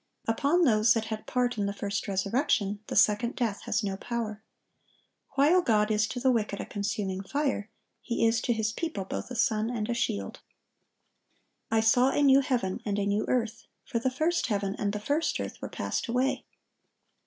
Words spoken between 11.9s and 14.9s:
a new heaven and a new earth: for the first heaven